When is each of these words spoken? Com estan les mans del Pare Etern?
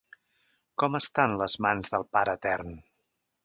Com 0.83 0.97
estan 1.01 1.37
les 1.43 1.59
mans 1.67 1.95
del 1.97 2.09
Pare 2.17 2.37
Etern? 2.41 2.77